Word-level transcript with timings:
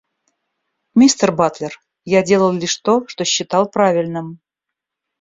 Мистер 0.95 1.31
Батлер, 1.31 1.79
я 2.07 2.23
делал 2.23 2.51
лишь 2.53 2.75
то, 2.77 3.05
что 3.07 3.23
считал 3.23 3.69
правильным. 3.69 4.39